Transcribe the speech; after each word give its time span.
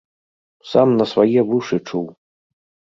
Сам 0.71 0.89
на 1.03 1.09
свае 1.13 1.39
вушы 1.53 1.77
чуў! 1.87 2.05